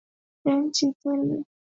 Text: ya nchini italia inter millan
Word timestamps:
ya 0.45 0.55
nchini 0.55 0.91
italia 0.91 1.19
inter 1.23 1.27
millan 1.29 1.45